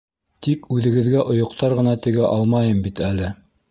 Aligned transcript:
Тикүҙегеҙгә 0.47 1.27
ойоҡтар 1.35 1.79
ғына 1.83 1.97
тегә 2.09 2.29
алмайым 2.35 2.85
бит 2.91 3.09
әле. 3.15 3.35